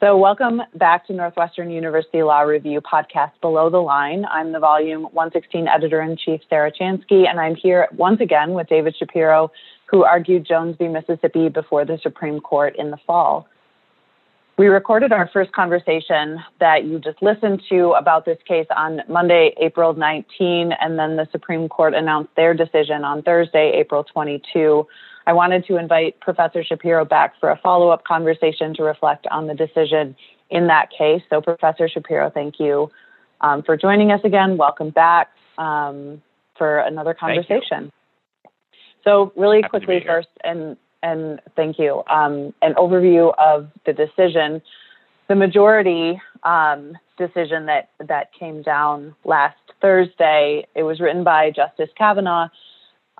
[0.00, 4.24] So, welcome back to Northwestern University Law Review podcast Below the Line.
[4.24, 8.66] I'm the volume 116 editor in chief, Sarah Chansky, and I'm here once again with
[8.68, 9.52] David Shapiro,
[9.84, 10.88] who argued Jones v.
[10.88, 13.46] Mississippi before the Supreme Court in the fall.
[14.56, 19.52] We recorded our first conversation that you just listened to about this case on Monday,
[19.60, 24.86] April 19, and then the Supreme Court announced their decision on Thursday, April 22.
[25.26, 29.46] I wanted to invite Professor Shapiro back for a follow up conversation to reflect on
[29.46, 30.16] the decision
[30.50, 31.22] in that case.
[31.30, 32.90] So, Professor Shapiro, thank you
[33.40, 34.56] um, for joining us again.
[34.56, 36.22] Welcome back um,
[36.56, 37.92] for another conversation.
[39.04, 42.02] So, really Happy quickly first, and and thank you.
[42.10, 44.60] Um, an overview of the decision.
[45.28, 50.66] The majority um, decision that that came down last Thursday.
[50.74, 52.48] It was written by Justice Kavanaugh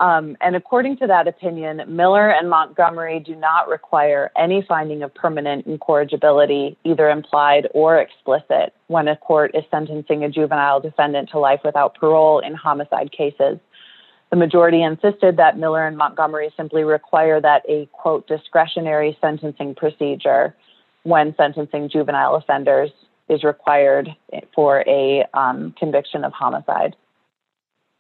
[0.00, 5.14] um, and according to that opinion, Miller and Montgomery do not require any finding of
[5.14, 11.38] permanent incorrigibility, either implied or explicit, when a court is sentencing a juvenile defendant to
[11.38, 13.58] life without parole in homicide cases.
[14.30, 20.56] The majority insisted that Miller and Montgomery simply require that a quote discretionary sentencing procedure
[21.02, 22.90] when sentencing juvenile offenders
[23.28, 24.08] is required
[24.54, 26.96] for a um, conviction of homicide.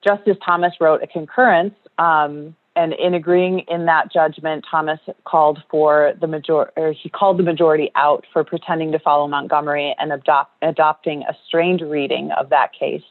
[0.02, 6.14] Justice Thomas wrote a concurrence, um, and in agreeing in that judgment, Thomas called for
[6.20, 10.52] the major or he called the majority out for pretending to follow Montgomery and adopt,
[10.62, 13.02] adopting a strained reading of that case.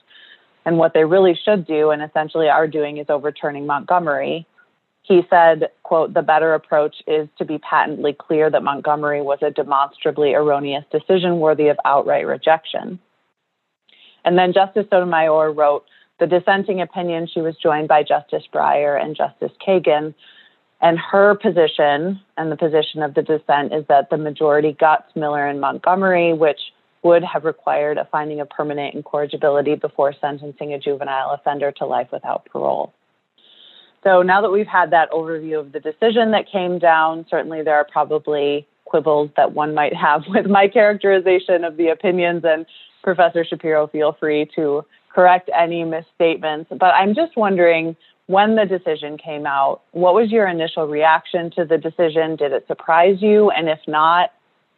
[0.66, 4.48] And what they really should do, and essentially are doing, is overturning Montgomery.
[5.04, 9.52] He said, quote, the better approach is to be patently clear that Montgomery was a
[9.52, 13.00] demonstrably erroneous decision worthy of outright rejection.
[14.24, 15.86] And then Justice Sotomayor wrote,
[16.20, 20.14] the dissenting opinion, she was joined by Justice Breyer and Justice Kagan.
[20.82, 25.46] And her position and the position of the dissent is that the majority got Miller
[25.46, 26.60] and Montgomery, which
[27.04, 32.08] would have required a finding of permanent incorrigibility before sentencing a juvenile offender to life
[32.12, 32.94] without parole.
[34.04, 37.76] So now that we've had that overview of the decision that came down, certainly there
[37.76, 42.44] are probably quibbles that one might have with my characterization of the opinions.
[42.46, 42.66] And
[43.04, 46.70] Professor Shapiro, feel free to correct any misstatements.
[46.72, 47.96] But I'm just wondering
[48.28, 52.36] when the decision came out, what was your initial reaction to the decision?
[52.36, 53.50] Did it surprise you?
[53.50, 54.32] And if not,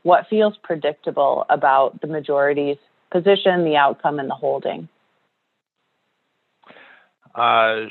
[0.03, 2.77] what feels predictable about the majority's
[3.11, 4.87] position, the outcome, and the holding?
[7.35, 7.87] Uh,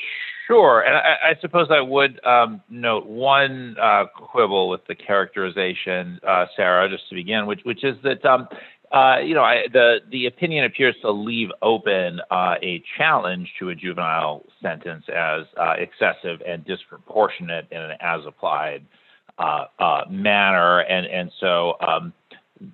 [0.47, 0.81] sure.
[0.81, 6.47] And I, I, suppose I would um, note one uh, quibble with the characterization, uh,
[6.57, 8.49] Sarah, just to begin, which, which is that um,
[8.93, 13.69] uh, you know, I, the the opinion appears to leave open uh, a challenge to
[13.69, 18.85] a juvenile sentence as uh, excessive and disproportionate in an as-applied
[19.39, 22.13] uh, uh, manner, and and so um,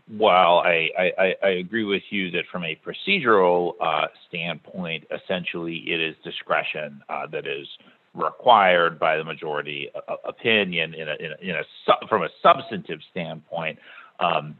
[0.08, 3.74] while I, I, I, agree with you that from a procedural
[4.28, 7.68] standpoint, essentially it is discretion that is
[8.14, 9.88] required by the majority
[10.24, 13.78] opinion in a, in a, in a from a substantive standpoint.
[14.18, 14.56] Um,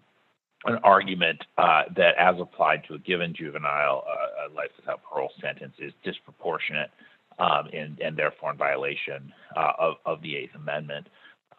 [0.67, 5.75] an argument uh, that, as applied to a given juvenile uh, life without parole sentence,
[5.79, 6.91] is disproportionate
[7.39, 11.07] um, and, and, therefore in violation uh, of, of, the Eighth Amendment,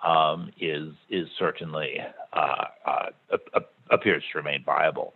[0.05, 1.97] um, is is certainly
[2.33, 3.59] uh, uh,
[3.91, 5.13] appears to remain viable.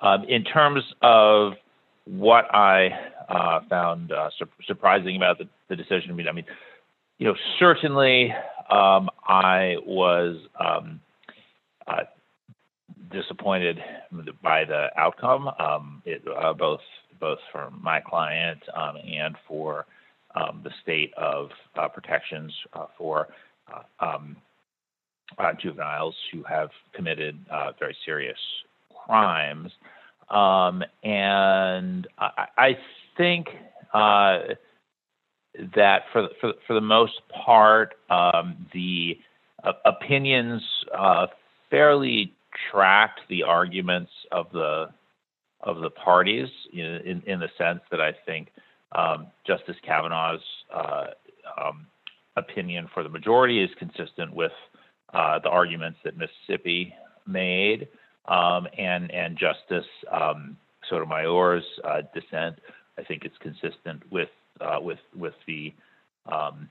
[0.00, 1.54] Um, in terms of
[2.04, 2.90] what I
[3.28, 6.44] uh, found su- surprising about the, the, decision, I mean, I mean,
[7.18, 8.32] you know, certainly
[8.70, 10.36] um, I was.
[10.58, 11.00] Um,
[13.10, 13.78] disappointed
[14.42, 16.80] by the outcome, um, it, uh, both
[17.18, 19.86] both for my client um, and for
[20.34, 23.28] um, the state of uh, protections uh, for
[23.72, 24.36] uh, um,
[25.38, 27.38] uh, juveniles who have committed
[27.78, 28.38] very serious
[29.06, 29.72] crimes.
[30.30, 32.78] Um, and I, I
[33.16, 33.48] think
[35.74, 37.94] that for, for, for the most part,
[38.74, 39.18] the
[39.84, 40.62] opinions
[41.70, 42.35] fairly
[42.70, 44.86] tracked the arguments of the
[45.60, 48.48] of the parties in in, the sense that I think
[48.92, 50.40] um, Justice Kavanaugh's
[50.74, 51.06] uh,
[51.60, 51.86] um,
[52.36, 54.52] opinion for the majority is consistent with
[55.12, 56.94] uh, the arguments that Mississippi
[57.26, 57.88] made,
[58.26, 60.56] um, and and Justice um,
[60.88, 62.58] Sotomayor's uh, dissent.
[62.98, 64.28] I think it's consistent with
[64.60, 65.72] uh, with with the
[66.30, 66.68] um,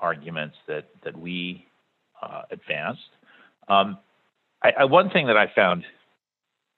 [0.00, 1.66] arguments that that we
[2.22, 3.00] uh, advanced.
[4.64, 5.84] I, I, one thing that I found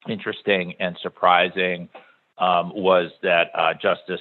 [0.08, 1.88] interesting and surprising
[2.38, 4.20] um, was that uh, Justice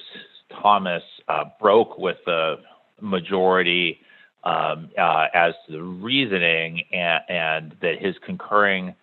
[0.62, 2.56] Thomas uh, broke with the
[3.00, 3.98] majority
[4.44, 8.94] um, uh, as to the reasoning, and, and, that his concurring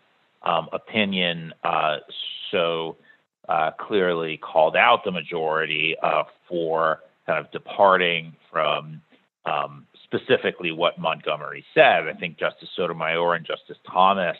[0.43, 1.97] um, opinion uh,
[2.49, 2.95] so
[3.49, 9.01] uh, clearly called out the majority uh, for kind of departing from
[9.45, 12.07] um, specifically what Montgomery said.
[12.07, 14.37] I think Justice Sotomayor and Justice Thomas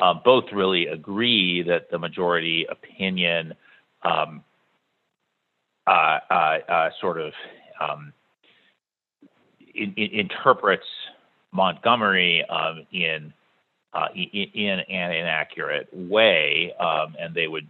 [0.00, 3.54] um, both really agree that the majority opinion
[4.02, 4.42] um,
[5.86, 7.32] uh, uh, uh, sort of
[7.80, 8.12] um,
[9.74, 10.86] in, in, interprets
[11.52, 13.32] Montgomery um, in,
[13.92, 17.68] uh, in, in an inaccurate way, um, and they would,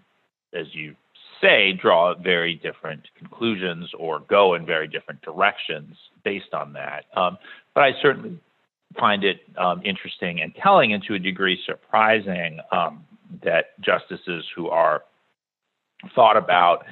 [0.55, 0.94] as you
[1.43, 7.05] say, draw very different conclusions or go in very different directions based on that.
[7.17, 7.37] Um,
[7.75, 8.39] but I certainly
[8.99, 13.05] find it um, interesting and telling, and to a degree surprising, um,
[13.43, 15.03] that justices who are
[16.15, 16.85] thought about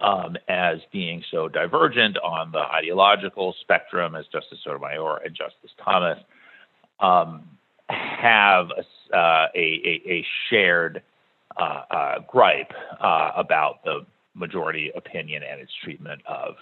[0.00, 6.18] um, as being so divergent on the ideological spectrum as Justice Sotomayor and Justice Thomas
[7.00, 7.42] um,
[7.88, 11.15] have a, uh, a, a, shared uh, uh,
[12.26, 16.54] gripe uh, about the majority opinion and its treatment of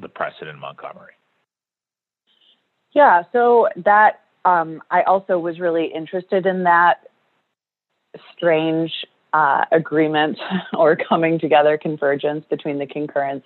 [0.00, 1.12] the precedent in Montgomery.
[2.92, 7.08] Yeah, so that um, I also was really interested in that
[8.36, 8.92] strange
[9.32, 10.38] uh, agreement
[10.74, 13.44] or coming together convergence between the concurrence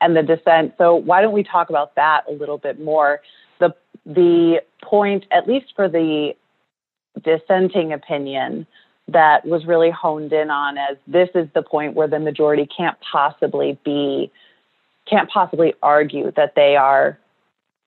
[0.00, 0.74] and the dissent.
[0.78, 3.20] So why don't we talk about that a little bit more?
[3.60, 6.34] The the point, at least for the
[7.22, 8.66] dissenting opinion,
[9.08, 12.96] that was really honed in on as this is the point where the majority can't
[13.00, 14.30] possibly be
[15.08, 17.16] can't possibly argue that they are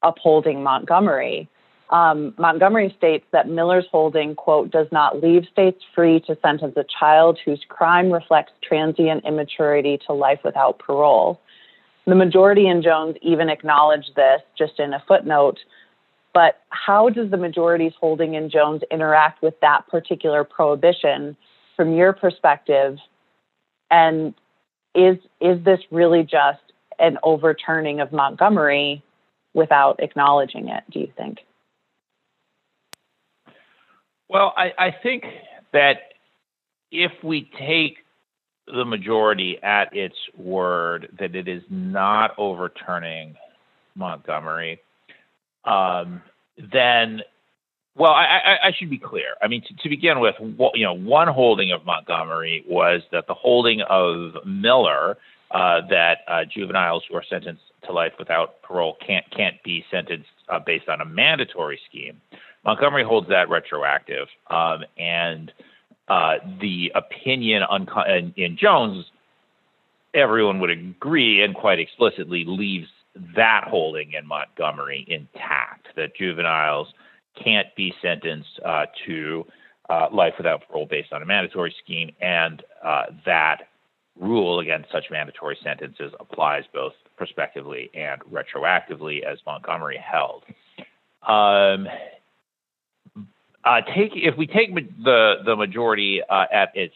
[0.02, 1.50] upholding Montgomery.
[1.90, 6.86] Um, Montgomery states that Miller's holding, quote, does not leave states free to sentence a
[7.00, 11.42] child whose crime reflects transient immaturity to life without parole.
[12.06, 15.60] The majority in Jones even acknowledged this just in a footnote.
[16.40, 21.36] But how does the majority's holding in Jones interact with that particular prohibition
[21.76, 22.98] from your perspective?
[23.92, 24.34] And
[24.96, 26.62] is is this really just
[26.98, 29.04] an overturning of Montgomery
[29.54, 31.40] without acknowledging it, do you think?
[34.30, 35.26] Well, I, I think
[35.74, 36.14] that
[36.90, 37.98] if we take
[38.66, 43.36] the majority at its word that it is not overturning
[43.94, 44.80] Montgomery,
[45.70, 46.22] um,
[46.58, 47.22] then,
[47.96, 49.36] well, I, I, I, should be clear.
[49.42, 50.36] I mean, to, to, begin with,
[50.74, 55.18] you know, one holding of Montgomery was that the holding of Miller
[55.52, 60.30] uh, that uh, juveniles who are sentenced to life without parole can't can't be sentenced
[60.48, 62.22] uh, based on a mandatory scheme.
[62.66, 65.52] Montgomery holds that retroactive, um, and
[66.08, 67.64] uh, the opinion
[68.08, 69.06] in, in Jones,
[70.14, 72.90] everyone would agree and quite explicitly leaves
[73.36, 75.88] that holding in Montgomery intact.
[75.96, 76.88] That juveniles
[77.42, 79.46] can't be sentenced uh, to
[79.90, 83.70] uh, life without parole based on a mandatory scheme, and uh, that
[84.20, 90.44] rule against such mandatory sentences applies both prospectively and retroactively, as Montgomery held.
[91.28, 91.88] Um,
[93.66, 96.96] uh, take if we take the the majority uh, at its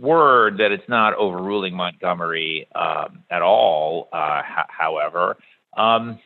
[0.00, 5.36] word that it's not overruling Montgomery um, at all, uh, however,
[5.76, 6.18] um,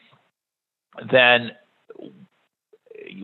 [1.11, 1.53] then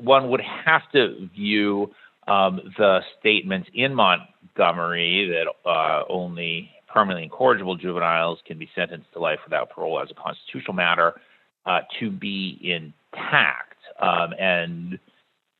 [0.00, 1.90] one would have to view
[2.26, 9.18] um, the statements in Montgomery that uh, only permanently incorrigible juveniles can be sentenced to
[9.18, 11.14] life without parole as a constitutional matter
[11.64, 13.76] uh, to be intact.
[14.00, 14.98] Um, and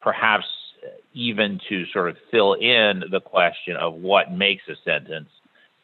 [0.01, 0.45] perhaps
[1.19, 5.29] even to sort of fill in the question of what makes a sentence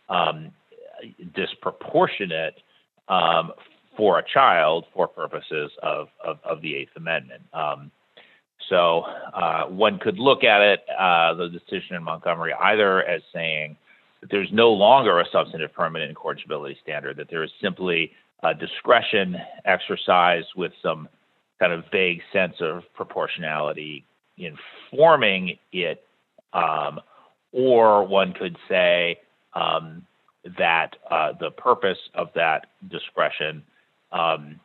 [0.09, 0.53] um,
[1.35, 2.55] disproportionate
[3.09, 3.51] um,
[3.97, 7.43] for a child for purposes of, of, of the Eighth Amendment.
[7.53, 7.91] Um,
[8.71, 9.01] so
[9.35, 13.77] uh, one could look at it, uh, the decision in Montgomery, either as saying
[14.21, 18.13] that there's no longer a substantive permanent incorrigibility standard, that there is simply
[18.45, 21.09] a discretion exercise with some
[21.59, 24.05] kind of vague sense of proportionality
[24.39, 26.03] informing it,
[26.53, 27.01] um,
[27.53, 29.19] or one could say
[29.55, 30.05] um,
[30.59, 33.63] that uh, the purpose of that discretion
[34.13, 34.61] um,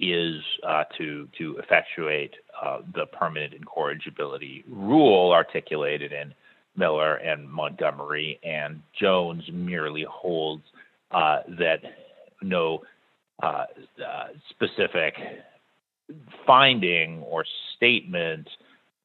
[0.00, 6.34] is uh, to to effectuate uh, the permanent incorrigibility rule articulated in
[6.76, 10.62] Miller and Montgomery, and Jones merely holds
[11.10, 11.80] uh, that
[12.40, 12.82] no
[13.42, 13.66] uh,
[14.04, 15.14] uh, specific
[16.46, 17.44] finding or
[17.76, 18.48] statement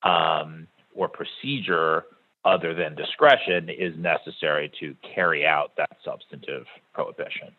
[0.04, 2.06] um, or procedure
[2.46, 7.50] other than discretion is necessary to carry out that substantive prohibition.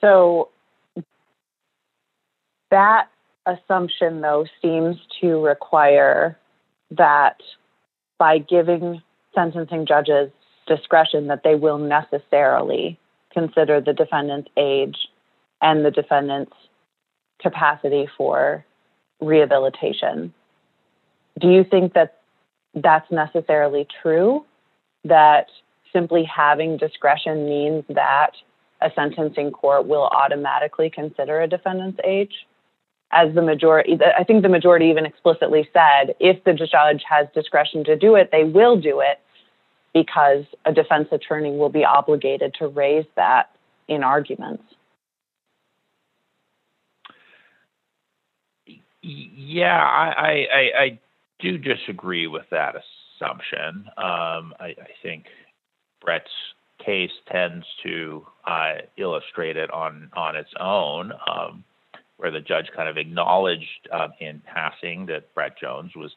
[0.00, 0.50] So
[2.70, 3.08] that
[3.46, 6.38] assumption, though, seems to require
[6.92, 7.40] that
[8.18, 9.02] by giving
[9.34, 10.30] sentencing judges
[10.66, 12.98] discretion that they will necessarily
[13.32, 14.96] consider the defendant's age
[15.60, 16.54] and the defendant's
[17.40, 18.64] capacity for
[19.20, 20.32] rehabilitation.
[21.38, 22.18] Do you think that
[22.74, 24.44] that's necessarily true?
[25.04, 25.46] That
[25.92, 28.32] simply having discretion means that
[28.80, 32.46] a sentencing court will automatically consider a defendant's age?
[33.12, 37.84] As the majority, I think the majority even explicitly said if the judge has discretion
[37.84, 39.20] to do it, they will do it
[39.94, 43.50] because a defense attorney will be obligated to raise that
[43.88, 44.64] in arguments.
[49.08, 50.98] Yeah, I
[51.38, 53.84] do disagree with that assumption.
[53.96, 55.26] Um, I think
[56.02, 56.28] Brett's
[56.84, 61.62] case tends to uh, illustrate it on on its own, um,
[62.16, 66.10] where the judge kind of acknowledged um, in passing that Brett Jones was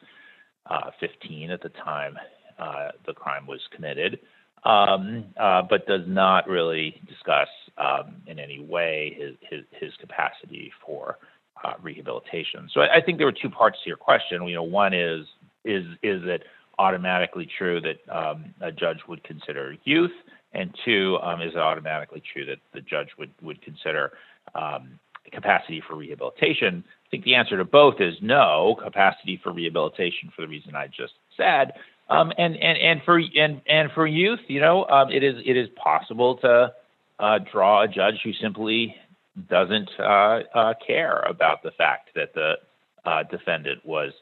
[0.66, 2.16] uh, 15 at the time
[2.58, 4.18] uh, the crime was committed,
[4.64, 7.48] but does not really discuss
[8.26, 9.16] in any way
[9.48, 11.18] his his capacity for
[11.62, 12.70] Uh, rehabilitation.
[12.72, 14.48] So I think there were two parts to your question.
[14.48, 15.26] You know, One is,
[15.66, 16.44] is is it
[16.78, 20.10] automatically true that um, a judge would consider youth?
[20.54, 24.12] And two, um, is it automatically true that the judge would would consider
[24.54, 24.98] um,
[25.30, 26.82] capacity for rehabilitation?
[27.04, 30.86] I think the answer to both is no, capacity for rehabilitation for the reason I
[30.86, 31.74] just said.
[32.08, 36.72] And and and for and and for youth, you know it is possible to
[37.18, 38.96] uh, draw a judge who simply
[39.48, 42.54] doesn't uh, uh, care about the fact that the
[43.04, 44.12] uh, defendant was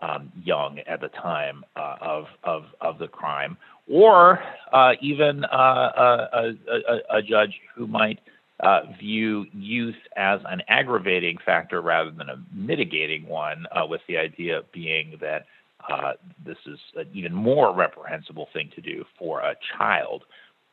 [0.00, 3.56] um, young at the time of of the crime,
[3.88, 4.40] or
[5.00, 8.18] even a judge who might
[8.98, 15.18] view youth as an aggravating factor rather than a mitigating one, with the idea being
[15.20, 15.46] that
[16.44, 20.24] this is an even more reprehensible thing to do for a child.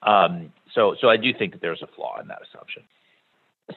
[0.02, 2.84] Um, so, So I do think that there's a flaw in that assumption.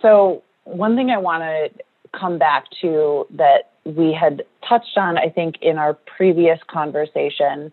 [0.00, 1.84] So one thing I want to
[2.18, 7.72] come back to that we had touched on, I think, in our previous conversation,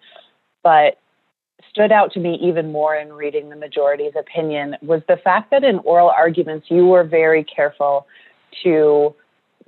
[0.64, 0.98] but
[1.70, 5.64] stood out to me even more in reading the majority's opinion, was the fact that
[5.64, 8.08] in oral arguments, you were very careful
[8.64, 9.14] to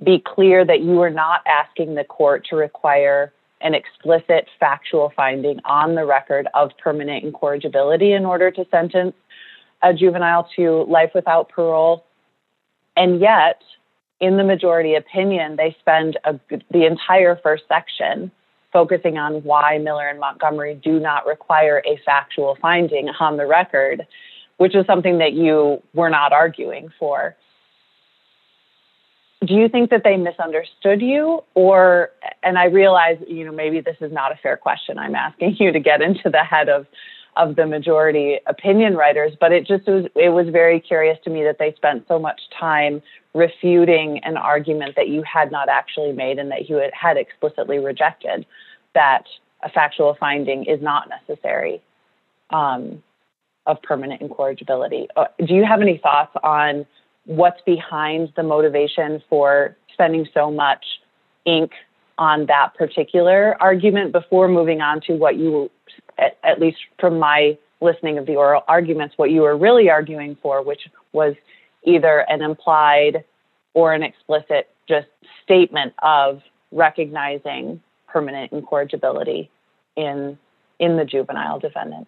[0.02, 5.60] be clear that you were not asking the court to require an explicit factual finding
[5.64, 9.14] on the record of permanent incorrigibility in order to sentence
[9.82, 12.04] a juvenile to life without parole.
[12.96, 13.62] And yet,
[14.20, 16.18] in the majority opinion, they spend
[16.70, 18.30] the entire first section
[18.72, 24.06] focusing on why Miller and Montgomery do not require a factual finding on the record,
[24.56, 27.36] which is something that you were not arguing for.
[29.44, 31.42] Do you think that they misunderstood you?
[31.54, 32.10] Or,
[32.42, 34.98] and I realize, you know, maybe this is not a fair question.
[34.98, 36.86] I'm asking you to get into the head of
[37.56, 41.58] the majority opinion writers, but it just was, it was very curious to me that
[41.58, 43.02] they spent so much time
[43.34, 48.44] refuting an argument that you had not actually made and that you had explicitly rejected
[48.94, 49.24] that
[49.62, 51.80] a factual finding is not necessary
[52.50, 53.02] um,
[53.66, 55.08] of permanent incorrigibility.
[55.16, 56.84] Uh, do you have any thoughts on
[57.24, 60.84] what's behind the motivation for spending so much
[61.46, 61.72] ink
[62.18, 65.70] on that particular argument before moving on to what you,
[66.42, 70.62] at least from my listening of the oral arguments, what you were really arguing for,
[70.62, 71.34] which was
[71.84, 73.24] either an implied
[73.74, 75.08] or an explicit just
[75.42, 79.50] statement of recognizing permanent incorrigibility
[79.96, 80.38] in
[80.78, 82.06] in the juvenile defendant?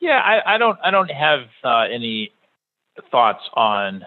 [0.00, 2.32] Yeah, I don't I don't have uh, any
[3.10, 4.04] thoughts on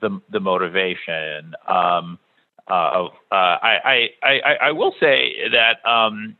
[0.00, 1.54] the the motivation.
[1.66, 2.18] Um,
[2.68, 6.36] uh, uh, I will say that um,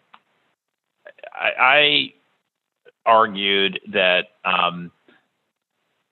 [1.38, 2.12] I
[3.06, 4.90] argued that um,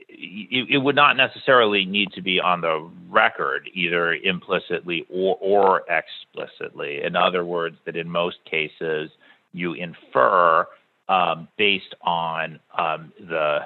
[0.08, 7.02] it would not necessarily need to be on the record, either implicitly or explicitly.
[7.02, 9.10] In other words, that in most cases,
[9.52, 10.66] you infer
[11.08, 13.60] um, based on um, the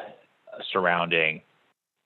[0.73, 1.41] surrounding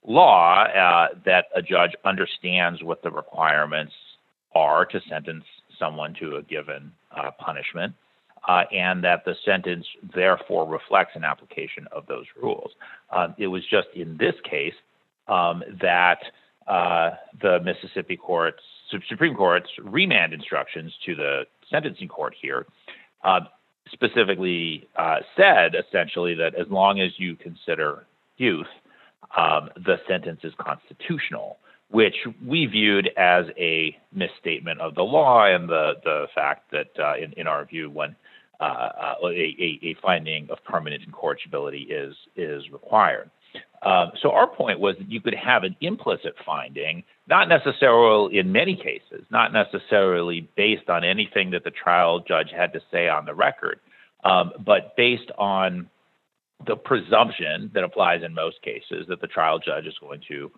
[0.06, 3.92] law uh, that a judge understands what the requirements
[4.54, 5.44] are to sentence
[5.78, 7.94] someone to a given uh, punishment,
[8.46, 12.72] Uh, and that the sentence therefore reflects an application of those rules.
[13.10, 14.74] Um, it was just in this case
[15.28, 16.20] um, that
[16.66, 17.10] uh,
[17.40, 18.18] the Mississippi
[19.08, 22.66] Supreme Court's remand instructions to the sentencing court here
[23.22, 23.40] uh,
[23.92, 24.86] specifically
[25.36, 28.04] said, essentially, that as long as you consider
[28.36, 28.66] youth,
[29.36, 31.56] um, the sentence is constitutional.
[31.90, 37.16] which we viewed as a misstatement of the law and the, the fact that, uh,
[37.16, 38.16] in, in our view, when
[38.61, 43.30] uh, uh, a, a, finding of permanent incorrigibility is, is required.
[43.82, 48.50] Um, so our point was that you could have an implicit finding, not necessarily in
[48.50, 53.25] many cases, not necessarily based on anything that the trial judge had to say on
[53.26, 53.80] the record,
[54.25, 55.88] um, but based on
[56.66, 60.50] the presumption that applies in most cases that the trial judge is going to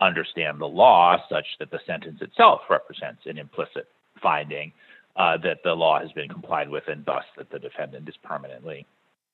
[0.00, 3.88] understand the law such that the sentence itself represents an implicit
[4.22, 4.72] finding
[5.16, 8.86] uh, that the law has been complied with and thus that the defendant is permanently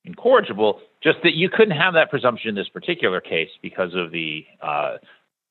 [0.05, 0.79] incorrigible.
[1.03, 4.97] Just that you couldn't have that presumption in this particular case because of the uh,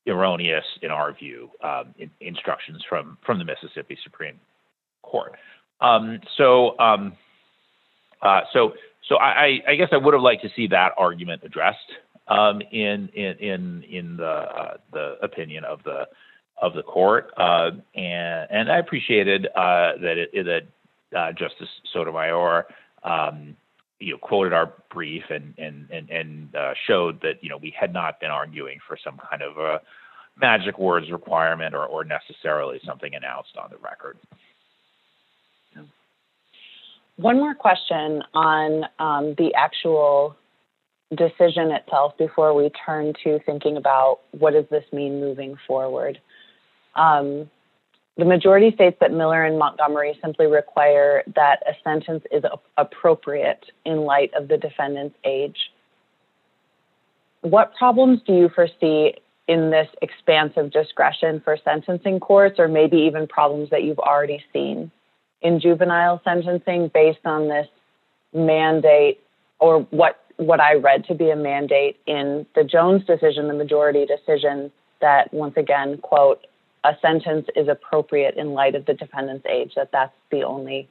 [0.07, 4.39] erroneous, in our view, um, in, instructions from from the Mississippi Supreme
[5.01, 5.33] Court.
[5.79, 7.13] Um, so, um,
[8.21, 8.73] uh, so,
[9.09, 11.79] so I, I, guess I would have liked to see that argument addressed
[12.27, 16.07] um, in in in in the uh, the opinion of the
[16.61, 22.67] of the court, uh, and and I appreciated uh, that it, that uh, Justice Sotomayor.
[23.03, 23.57] Um,
[23.99, 27.73] you know, quoted our brief and and and, and uh, showed that you know we
[27.77, 29.81] had not been arguing for some kind of a
[30.39, 34.17] magic words requirement or, or necessarily something announced on the record.
[37.17, 40.35] One more question on um, the actual
[41.15, 46.19] decision itself before we turn to thinking about what does this mean moving forward.
[46.95, 47.49] Um,
[48.17, 52.43] the majority states that Miller and Montgomery simply require that a sentence is
[52.77, 55.57] appropriate in light of the defendant's age.
[57.41, 59.15] What problems do you foresee
[59.47, 64.91] in this expansive discretion for sentencing courts, or maybe even problems that you've already seen
[65.41, 67.67] in juvenile sentencing based on this
[68.33, 69.19] mandate
[69.59, 74.05] or what what I read to be a mandate in the Jones decision, the majority
[74.05, 76.47] decision, that once again, quote,
[76.83, 80.89] a sentence is appropriate in light of the defendant's age, that that's the only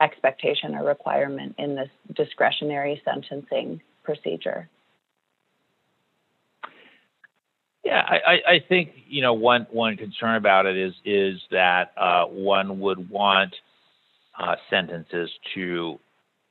[0.00, 4.68] expectation or requirement in this discretionary sentencing procedure.
[7.84, 12.24] Yeah, I, I think you know one one concern about it is is that uh,
[12.24, 13.54] one would want
[14.38, 16.00] uh, sentences to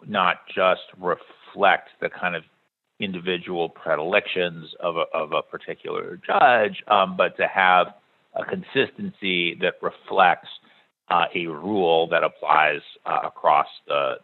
[0.06, 2.44] not just reflect the kind of
[3.00, 7.88] individual predilections of a, of a particular judge, um, but to have
[8.36, 10.50] a consistency that reflects
[11.10, 14.16] uh, a rule that applies uh, across the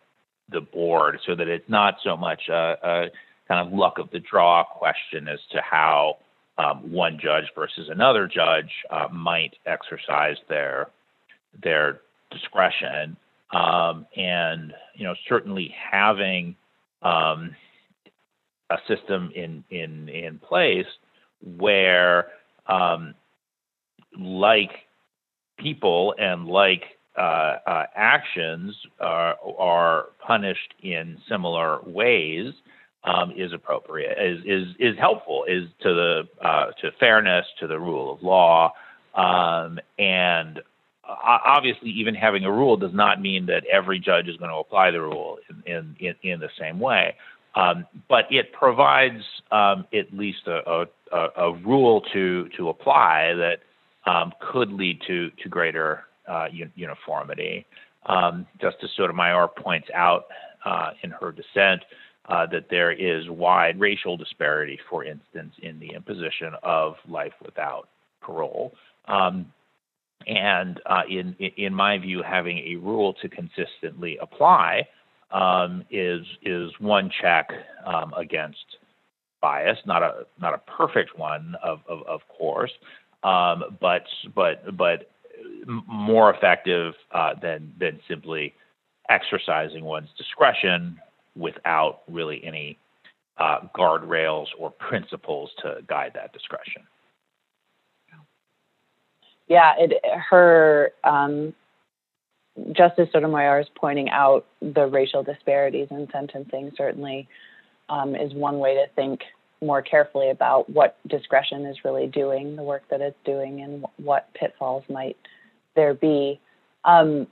[0.51, 3.05] the board, so that it's not so much a, a,
[3.47, 6.17] kind of luck of the draw question as to how
[6.57, 10.87] um, one judge versus another judge uh, might exercise their
[11.61, 13.15] their discretion,
[13.53, 16.55] um, and you know certainly having
[17.03, 17.55] um,
[18.69, 20.87] a system in in in place
[21.57, 22.27] where
[22.67, 23.13] um,
[24.17, 24.71] like
[25.57, 26.83] people and like
[27.17, 32.53] uh, uh, actions are, are punished in similar ways
[33.03, 37.79] um, is appropriate, is, is, is helpful, is to the uh, to fairness, to the
[37.79, 38.73] rule of law,
[39.15, 40.61] um, and
[41.07, 44.91] obviously, even having a rule does not mean that every judge is going to apply
[44.91, 47.15] the rule in in, in the same way.
[47.55, 53.59] Um, but it provides um, at least a, a, a, rule to to apply that
[54.09, 57.65] um, could lead to to greater uh, uniformity.
[58.05, 60.25] Um, Justice Sotomayor points out
[60.65, 61.81] uh, in her dissent
[62.27, 67.89] uh, that there is wide racial disparity, for instance, in the imposition of life without
[68.21, 68.73] parole.
[69.07, 69.51] Um,
[70.27, 74.87] and uh, in in my view, having a rule to consistently apply
[75.31, 77.49] um, is is one check
[77.85, 78.65] um, against
[79.41, 82.71] bias, not a not a perfect one, of of, of course,
[83.23, 84.03] um, but
[84.34, 85.12] but but
[85.65, 88.53] more effective uh, than than simply
[89.10, 90.99] exercising one's discretion
[91.36, 92.77] without really any
[93.38, 96.84] uh, guardrails or principles to guide that discretion.
[99.47, 99.93] Yeah, it,
[100.29, 101.55] her um,
[102.71, 106.71] Justice Sotomayor is pointing out the racial disparities in sentencing.
[106.77, 107.27] Certainly,
[107.89, 109.21] um, is one way to think
[109.61, 114.33] more carefully about what discretion is really doing, the work that it's doing, and what
[114.33, 115.17] pitfalls might
[115.75, 116.39] there be.
[116.85, 117.27] Um,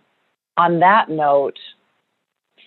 [0.57, 1.57] on that note,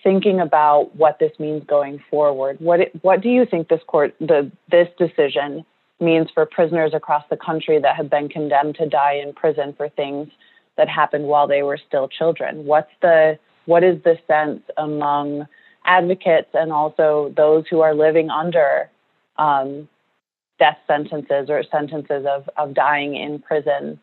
[0.03, 4.15] thinking about what this means going forward, what it, what do you think this court
[4.19, 5.65] the this decision
[5.99, 9.89] means for prisoners across the country that have been condemned to die in prison for
[9.89, 10.29] things
[10.77, 12.65] that happened while they were still children?
[12.65, 15.47] What's the what is the sense among
[15.85, 18.89] advocates and also those who are living under
[19.37, 19.87] um,
[20.59, 23.99] death sentences or sentences of, of dying in prison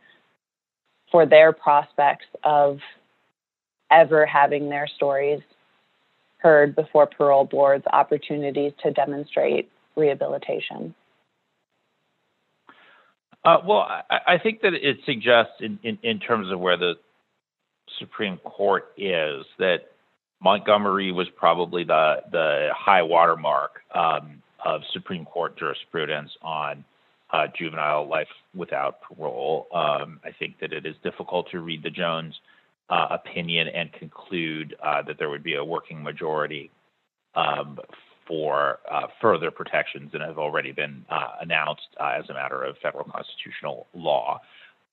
[1.10, 2.78] for their prospects of
[3.90, 5.40] ever having their stories
[6.38, 10.94] heard before parole boards, opportunities to demonstrate rehabilitation?
[13.44, 16.94] Uh, well, I, I, think that it suggests, in, in, in, terms of where the
[17.98, 19.92] Supreme Court is, that
[20.40, 26.84] Montgomery was probably the the high watermark um, of Supreme Court jurisprudence on
[27.32, 29.66] uh, juvenile life without parole.
[29.74, 32.34] Um, I think that it is difficult to read the Jones
[32.90, 36.70] uh, opinion and conclude uh, that there would be a working majority
[37.34, 37.78] um,
[38.26, 42.76] for uh, further protections that have already been uh, announced uh, as a matter of
[42.82, 44.40] federal constitutional law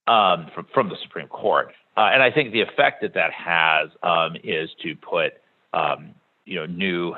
[0.07, 1.73] um, from, from, the Supreme Court.
[1.97, 5.33] and I think the effect that that has um, is to put
[5.73, 6.13] um,
[6.45, 7.13] you know new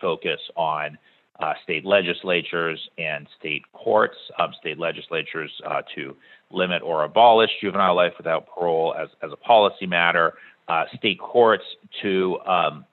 [0.00, 0.98] focus on
[1.40, 6.16] uh, state legislatures and state courts, um, state legislatures uh, to
[6.50, 10.34] limit or abolish juvenile life without parole as, as a policy matter,
[10.68, 11.64] uh, state courts
[12.02, 12.84] to um,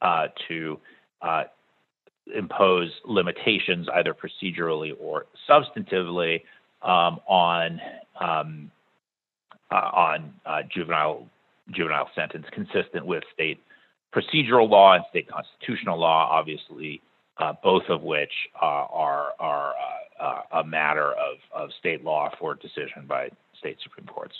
[0.00, 0.78] uh, to
[1.20, 1.44] uh,
[2.34, 6.42] impose limitations either procedurally or substantively
[6.82, 7.80] um, on
[8.20, 8.70] um,
[9.70, 10.32] uh, on
[10.74, 11.26] juvenile
[11.70, 13.60] juvenile sentence consistent with state
[14.14, 17.00] procedural law and state constitutional law, obviously
[17.38, 19.74] uh, both of which uh, are are
[20.20, 24.34] uh, a matter of, of state law for decision by state supreme courts.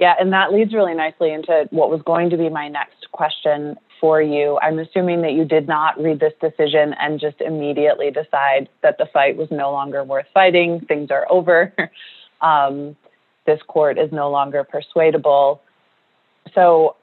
[0.00, 3.76] Yeah, and that leads really nicely into what was going to be my next question
[4.00, 4.58] for you.
[4.60, 9.06] I'm assuming that you did not read this decision and just immediately decide that the
[9.12, 11.72] fight was no longer worth fighting, things are over,
[12.40, 12.96] um,
[13.46, 15.60] this court is no longer persuadable.
[16.54, 16.96] So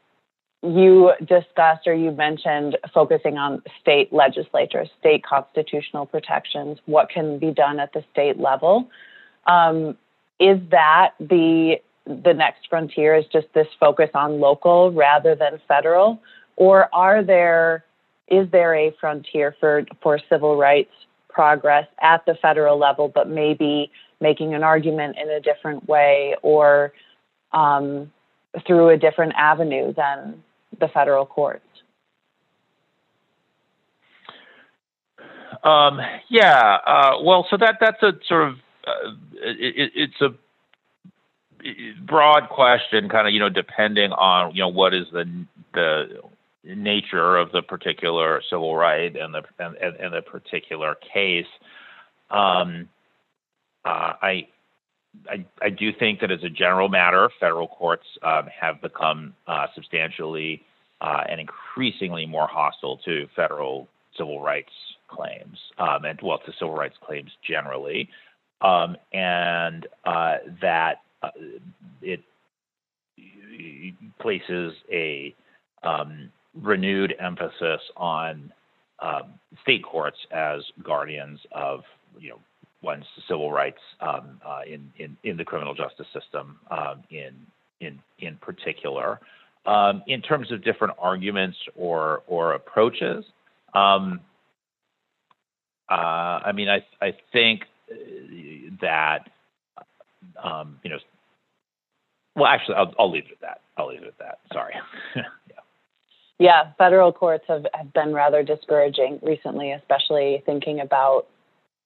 [0.64, 7.52] you discussed or you mentioned focusing on state legislatures, state constitutional protections, what can be
[7.52, 8.90] done at the state level.
[9.48, 9.98] Um,
[10.40, 13.16] is that the the next frontier?
[13.16, 16.20] Is just this focus on local rather than federal,
[16.56, 17.84] or are there
[18.28, 20.94] is there a frontier for for civil rights
[21.30, 26.94] progress at the federal level, but maybe making an argument in a different way or
[27.54, 28.12] um,
[28.68, 30.44] through a different avenue than
[30.80, 31.66] the federal courts?
[35.64, 38.56] Um, yeah, uh, well, so that that's a sort of
[38.88, 40.30] uh, it, it's a
[42.02, 46.22] broad question, kind of you know depending on you know what is the the
[46.64, 51.46] nature of the particular civil right and the and, and the particular case.
[52.30, 52.90] Um,
[53.86, 54.48] uh, I
[55.30, 59.68] I, I, do think that as a general matter, federal courts um, have become uh,
[59.76, 60.64] substantially
[61.02, 64.72] uh, and increasingly more hostile to federal civil rights
[65.10, 68.10] claims um, and, well, to civil rights claims generally.
[68.62, 71.30] Um, and uh, that uh,
[72.02, 72.22] it
[74.20, 75.36] places a
[75.84, 78.52] um, renewed emphasis on
[79.00, 81.82] um, state courts as guardians of,
[82.20, 82.40] you know,
[82.82, 87.34] one's civil rights um, uh, in, in, in the criminal justice system um, in,
[87.80, 89.20] in, in particular.
[89.66, 93.24] Um, in terms of different arguments or, or approaches,
[93.76, 94.20] um,
[95.90, 97.62] uh, I mean, I, I think
[98.82, 99.30] that,
[100.42, 100.98] um, you know,
[102.36, 103.62] well, actually, I'll, I'll leave it at that.
[103.78, 104.40] I'll leave it at that.
[104.54, 104.74] Sorry.
[105.16, 105.24] yeah.
[106.40, 111.28] Yeah, federal courts have, have been rather discouraging recently, especially thinking about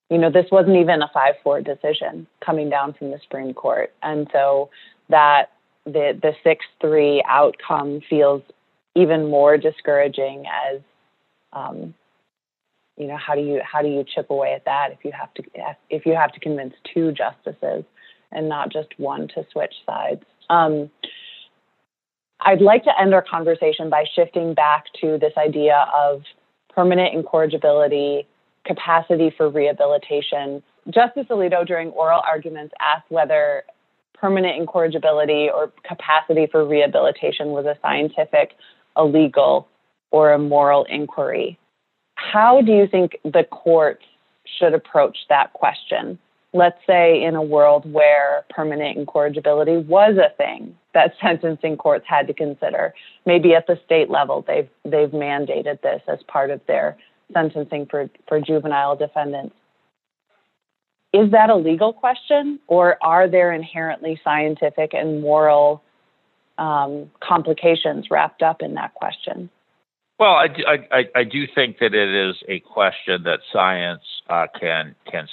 [0.09, 3.93] you know, this wasn't even a 5 4 decision coming down from the Supreme Court.
[4.03, 4.69] And so
[5.09, 5.51] that
[5.85, 8.41] the, the 6 3 outcome feels
[8.95, 10.81] even more discouraging as,
[11.53, 11.93] um,
[12.97, 15.33] you know, how do you how do you chip away at that if you have
[15.33, 15.43] to
[15.89, 17.83] if you have to convince two justices
[18.31, 20.23] and not just one to switch sides?
[20.49, 20.89] Um,
[22.39, 26.21] I'd like to end our conversation by shifting back to this idea of
[26.69, 28.27] permanent incorrigibility
[28.65, 30.61] capacity for rehabilitation.
[30.89, 33.63] Justice Alito, during oral arguments, asked whether
[34.13, 38.55] permanent incorrigibility or capacity for rehabilitation was a scientific,
[38.95, 39.67] a legal,
[40.11, 41.57] or a moral inquiry.
[42.15, 44.03] How do you think the courts
[44.57, 46.17] should approach that question?
[46.53, 52.27] Let's say in a world where permanent incorrigibility was a thing that sentencing courts had
[52.27, 52.93] to consider.
[53.25, 56.95] Maybe at the state level, they've they've mandated this as part of their
[57.33, 59.55] sentencing for, for juvenile defendants.
[61.13, 65.81] Is that a legal question, or are there inherently scientific and moral
[66.57, 69.49] um, complications wrapped up in that question?
[70.19, 70.47] Well, I,
[70.91, 75.27] I, I do think that it is a question that science uh, can can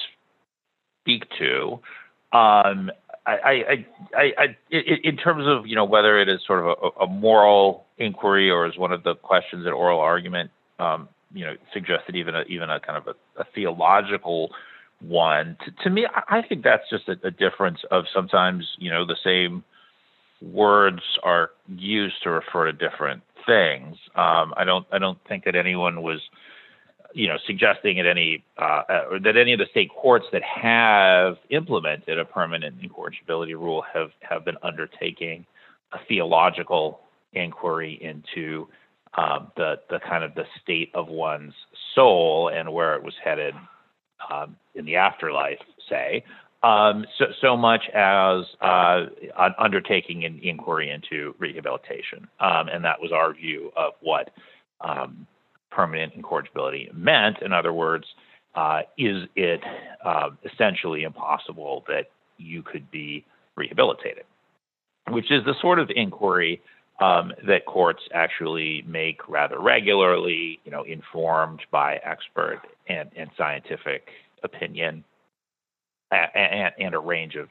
[1.02, 1.80] speak to.
[2.36, 2.90] Um,
[3.24, 7.04] I, I, I, I, in terms of you know whether it is sort of a,
[7.04, 10.50] a moral inquiry or is one of the questions that oral argument
[10.80, 14.50] um, you know suggested even a, even a kind of a, a theological
[15.00, 15.56] one.
[15.64, 19.16] To, to me, I think that's just a, a difference of sometimes you know the
[19.24, 19.64] same
[20.40, 23.96] words are used to refer to different things.
[24.14, 26.20] Um, I don't I don't think that anyone was
[27.14, 31.36] you know suggesting at any uh, uh, that any of the state courts that have
[31.50, 35.46] implemented a permanent incorrigibility rule have have been undertaking
[35.92, 37.00] a theological
[37.34, 38.68] inquiry into
[39.14, 41.54] um, the the kind of the state of one's
[41.94, 43.54] soul and where it was headed
[44.30, 46.24] um, in the afterlife, say,
[46.62, 49.06] um, so, so much as uh,
[49.58, 52.28] undertaking an inquiry into rehabilitation.
[52.38, 54.30] Um, and that was our view of what
[54.80, 55.26] um,
[55.70, 57.38] permanent incorrigibility meant.
[57.42, 58.04] In other words,
[58.54, 59.60] uh, is it
[60.04, 63.24] uh, essentially impossible that you could be
[63.56, 64.24] rehabilitated?
[65.08, 66.62] Which is the sort of inquiry
[67.00, 74.08] um, that courts actually make rather regularly, you know, informed by expert and, and scientific
[74.44, 75.04] opinion
[76.10, 77.48] and, and a range of,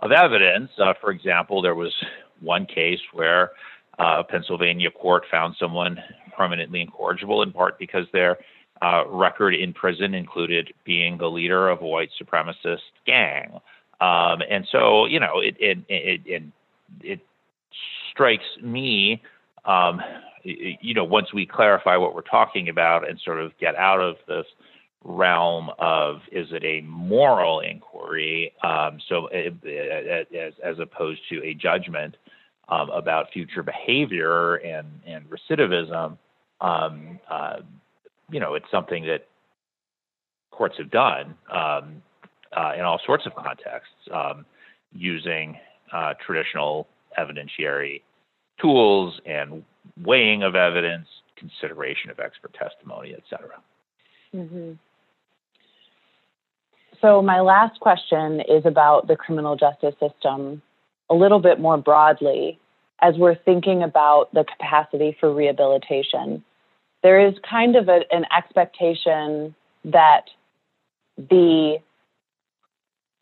[0.00, 0.70] of evidence.
[0.78, 1.92] Uh, for example, there was
[2.40, 3.50] one case where
[3.98, 5.98] uh, a Pennsylvania court found someone
[6.36, 8.38] permanently incorrigible in part because their
[8.82, 13.60] uh, record in prison included being the leader of a white supremacist gang.
[14.00, 16.42] Um, and so, you know, it, it, it, it,
[17.02, 17.20] it
[18.20, 19.22] strikes me,
[19.64, 19.98] um,
[20.44, 24.16] you know, once we clarify what we're talking about and sort of get out of
[24.28, 24.44] this
[25.04, 32.18] realm of is it a moral inquiry, um, so as, as opposed to a judgment
[32.68, 36.18] um, about future behavior and, and recidivism,
[36.60, 37.56] um, uh,
[38.30, 39.26] you know, it's something that
[40.50, 42.02] courts have done um,
[42.54, 44.44] uh, in all sorts of contexts um,
[44.92, 45.56] using
[45.90, 46.86] uh, traditional
[47.18, 48.02] evidentiary
[48.60, 49.64] tools and
[50.02, 53.60] weighing of evidence, consideration of expert testimony, et cetera.
[54.34, 54.72] Mm-hmm.
[57.00, 60.62] So, my last question is about the criminal justice system
[61.08, 62.58] a little bit more broadly
[63.02, 66.44] as we're thinking about the capacity for rehabilitation.
[67.02, 70.26] There is kind of a, an expectation that
[71.16, 71.78] the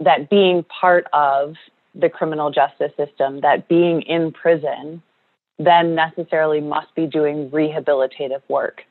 [0.01, 1.55] that being part of
[1.95, 5.03] the criminal justice system, that being in prison,
[5.59, 8.85] then necessarily must be doing rehabilitative work.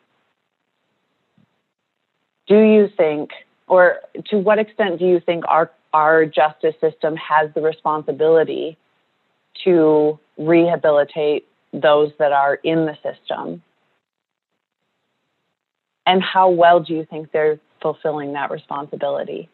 [2.47, 3.31] Do you think
[3.67, 3.99] or
[4.29, 8.77] to what extent do you think our our justice system has the responsibility
[9.63, 13.63] to rehabilitate those that are in the system?
[16.05, 19.49] And how well do you think they're fulfilling that responsibility?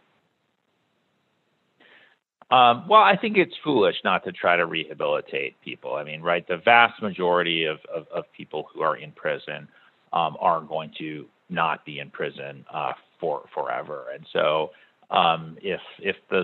[2.53, 5.95] Um, well, I think it's foolish not to try to rehabilitate people.
[5.95, 9.67] I mean, right, the vast majority of, of, of people who are in prison
[10.13, 14.05] um, are going to not be in prison uh, for forever.
[14.13, 14.69] And so,
[15.09, 16.43] um, if if the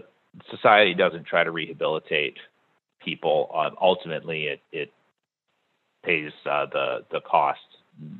[0.49, 2.37] society doesn't try to rehabilitate
[3.05, 4.91] people, uh, ultimately it it
[6.03, 7.59] pays uh, the the cost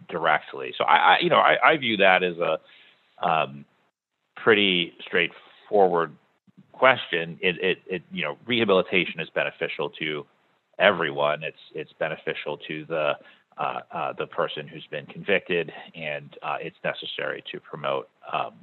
[0.10, 0.76] directly.
[0.78, 2.60] So I, I you know I, I, view that as a
[3.28, 3.66] um,
[4.36, 6.12] pretty straightforward
[6.72, 7.38] question.
[7.42, 10.26] It, it it you know rehabilitation is beneficial to
[10.80, 11.44] everyone.
[11.44, 13.14] It's it's beneficial to the
[13.58, 18.54] uh, uh, the person who's been convicted, and uh, it's necessary to promote um,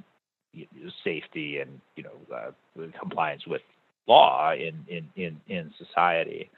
[1.03, 3.61] safety and you know uh, compliance with
[4.07, 6.49] law in in in, in society.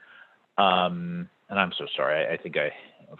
[0.56, 2.26] Um, and I'm so sorry.
[2.26, 2.70] I, I, think I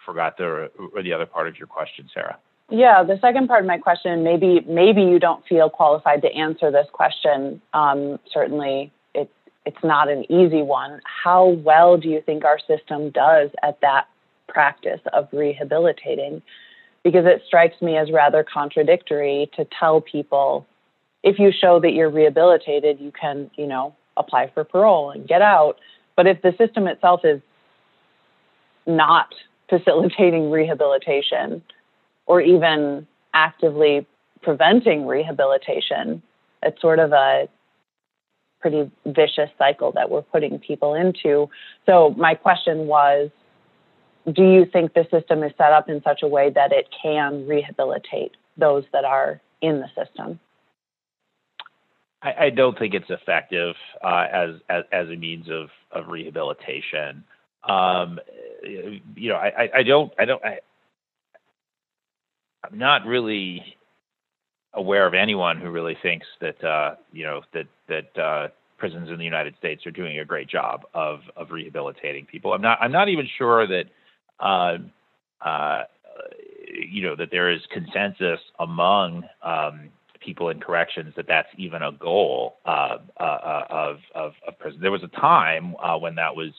[0.05, 0.71] forgot the
[1.03, 2.39] the other part of your question, Sarah.
[2.71, 6.71] Yeah, the second part of my question, maybe maybe you don't feel qualified to answer
[6.71, 7.61] this question.
[7.75, 9.33] Um, certainly, it's
[9.67, 11.01] it's not an easy one.
[11.05, 14.07] How well do you think our system does at that
[14.49, 16.43] practice of rehabilitating
[17.03, 20.67] because it strikes me as rather contradictory to tell people
[21.23, 25.43] if you show that you're rehabilitated, you can, you know, apply for parole and get
[25.43, 25.77] out.
[26.17, 27.41] But if the system itself is
[28.87, 29.29] not
[29.69, 31.63] facilitating rehabilitation
[32.31, 34.07] or even actively
[34.41, 36.23] preventing rehabilitation,
[36.63, 37.49] it's sort of a
[38.61, 41.51] pretty vicious cycle that we're putting people into.
[41.87, 43.31] So, my question was
[44.33, 47.49] do you think the system is set up in such a way that it can
[47.49, 50.39] rehabilitate those that are in the system?
[52.23, 57.25] I, I don't think it's effective uh, as, as, as a means of of rehabilitation.
[57.65, 58.21] Um,
[58.63, 60.43] you know, I, I don't I don't
[62.65, 63.77] I'm not really
[64.75, 69.19] aware of anyone who really thinks that uh, you know that that uh, prisons in
[69.19, 72.53] the United States are doing a great job of of rehabilitating people.
[72.53, 73.85] I'm not I'm not even sure that
[74.41, 74.79] uh,
[75.45, 75.83] uh,
[76.83, 81.93] you know that there is consensus among um, people in corrections that that's even a
[81.93, 84.81] goal uh, uh, of, of, of prison.
[84.81, 86.53] There was a time when that was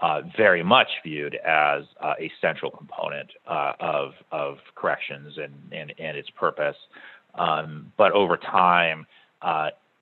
[0.00, 6.16] uh, very much viewed as uh, a central component of, of corrections and, and, and
[6.16, 6.76] its purpose.
[7.34, 9.06] Um, but over time,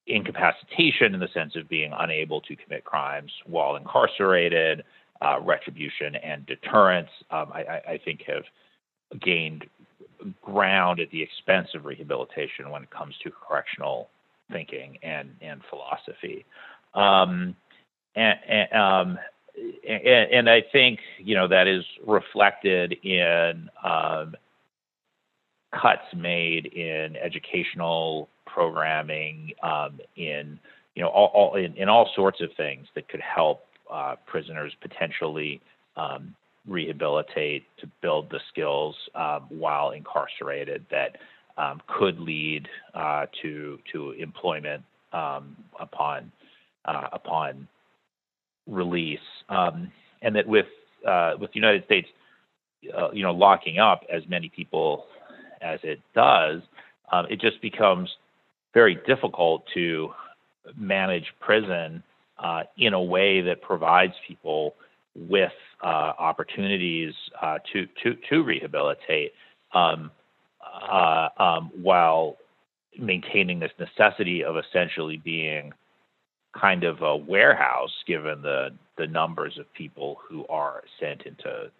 [0.06, 4.82] incapacitation in the sense of being unable to commit crimes while incarcerated,
[5.42, 8.42] retribution and deterrence, um, I, I think have
[9.20, 9.66] gained
[10.40, 14.08] ground at the expense of rehabilitation when it comes to correctional
[14.50, 16.44] thinking and and philosophy.
[16.94, 17.56] Um,
[18.14, 19.18] and, and, um,
[19.56, 24.34] and, and, I think you know that is reflected in um,
[25.72, 30.58] cuts made in educational programming, um, in
[30.94, 34.72] you know all, all in, in, all sorts of things that could help uh, prisoners
[34.80, 35.60] potentially
[35.96, 36.34] um,
[36.66, 41.16] rehabilitate, to build the skills um, while incarcerated that
[41.58, 46.30] um, could lead uh, to to employment um, upon
[46.84, 47.68] uh, upon
[48.66, 49.90] release, um,
[50.22, 50.66] and that with
[51.06, 52.08] uh, with the United States,
[52.96, 55.06] uh, you know, locking up as many people
[55.60, 56.60] as it does,
[57.12, 58.08] um, it just becomes
[58.74, 60.10] very difficult to
[60.76, 62.02] manage prison
[62.38, 64.74] uh, in a way that provides people
[65.14, 69.32] with uh, opportunities uh, to, to, to rehabilitate
[69.74, 70.10] um,
[70.90, 72.36] uh, um, while
[72.98, 75.72] maintaining this necessity of essentially being
[76.58, 81.70] kind of a warehouse given the, the numbers of people who are sent into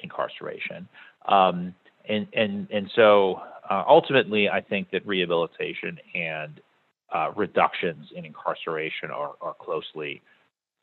[0.00, 0.88] incarceration.
[1.26, 1.74] Um,
[2.08, 6.60] and, and, and so uh, ultimately, I think that rehabilitation and
[7.14, 10.22] uh, reductions in incarceration are, are closely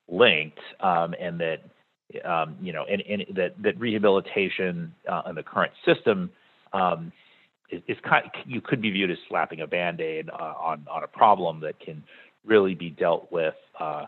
[0.07, 1.57] linked, um, and that
[2.23, 6.29] um, you know, and, and that that rehabilitation uh, in the current system
[6.73, 7.11] um,
[7.71, 8.25] is, is, kind.
[8.25, 11.79] Of, you could be viewed as slapping a band-aid uh, on on a problem that
[11.79, 12.03] can
[12.45, 14.05] really be dealt with uh,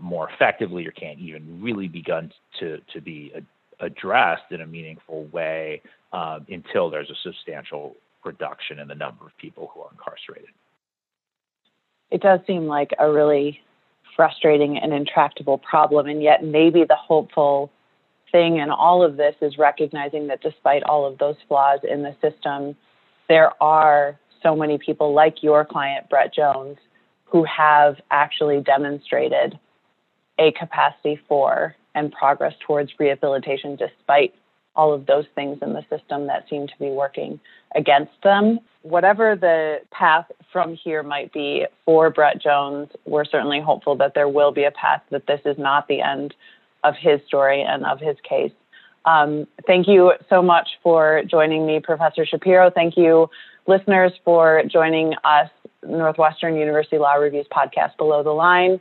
[0.00, 3.32] more effectively, or can't even really begun to to be
[3.80, 5.80] addressed in a meaningful way
[6.12, 10.50] um, until there's a substantial reduction in the number of people who are incarcerated.
[12.10, 13.60] It does seem like a really
[14.16, 16.06] frustrating and intractable problem.
[16.06, 17.70] And yet, maybe the hopeful
[18.32, 22.16] thing in all of this is recognizing that despite all of those flaws in the
[22.20, 22.76] system,
[23.28, 26.78] there are so many people like your client, Brett Jones,
[27.30, 29.58] who have actually demonstrated
[30.38, 34.34] a capacity for and progress towards rehabilitation despite
[34.76, 37.40] all of those things in the system that seem to be working
[37.74, 38.60] against them.
[38.82, 44.28] Whatever the path from here might be for Brett Jones, we're certainly hopeful that there
[44.28, 46.34] will be a path, that this is not the end
[46.84, 48.52] of his story and of his case.
[49.04, 52.70] Um, thank you so much for joining me, Professor Shapiro.
[52.70, 53.28] Thank you,
[53.66, 55.50] listeners, for joining us,
[55.86, 58.80] Northwestern University Law Review's podcast, Below the Line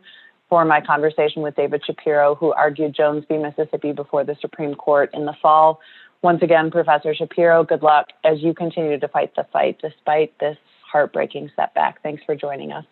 [0.49, 3.37] for my conversation with David Shapiro, who argued Jones v.
[3.37, 5.79] Mississippi before the Supreme Court in the fall.
[6.21, 10.57] Once again, Professor Shapiro, good luck as you continue to fight the fight despite this
[10.89, 12.01] heartbreaking setback.
[12.01, 12.85] Thanks for joining us.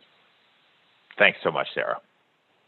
[1.18, 2.00] Thanks so much, Sarah.